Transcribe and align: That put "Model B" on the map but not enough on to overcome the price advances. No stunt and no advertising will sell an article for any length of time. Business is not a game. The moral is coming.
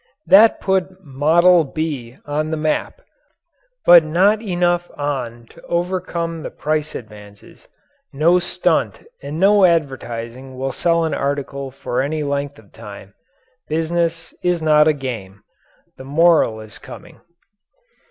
That 0.25 0.59
put 0.59 1.03
"Model 1.05 1.63
B" 1.63 2.17
on 2.25 2.49
the 2.49 2.57
map 2.57 3.01
but 3.85 4.03
not 4.03 4.41
enough 4.41 4.89
on 4.97 5.45
to 5.51 5.61
overcome 5.67 6.41
the 6.41 6.49
price 6.49 6.95
advances. 6.95 7.67
No 8.11 8.39
stunt 8.39 9.03
and 9.21 9.39
no 9.39 9.63
advertising 9.63 10.57
will 10.57 10.71
sell 10.71 11.03
an 11.05 11.13
article 11.13 11.69
for 11.69 12.01
any 12.01 12.23
length 12.23 12.57
of 12.57 12.71
time. 12.71 13.13
Business 13.67 14.33
is 14.43 14.59
not 14.59 14.87
a 14.87 14.93
game. 14.93 15.43
The 15.97 16.03
moral 16.03 16.61
is 16.61 16.79
coming. 16.79 17.21